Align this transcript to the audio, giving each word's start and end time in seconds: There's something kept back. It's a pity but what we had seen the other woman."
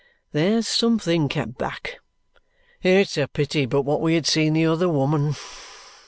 There's 0.31 0.67
something 0.67 1.29
kept 1.29 1.59
back. 1.59 1.99
It's 2.81 3.19
a 3.19 3.27
pity 3.27 3.67
but 3.67 3.83
what 3.83 4.01
we 4.01 4.15
had 4.15 4.25
seen 4.25 4.53
the 4.53 4.65
other 4.65 4.89
woman." 4.89 5.35